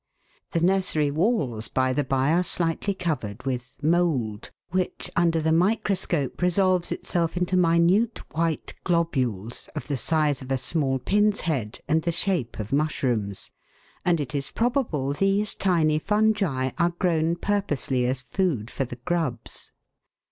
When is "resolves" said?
6.41-6.91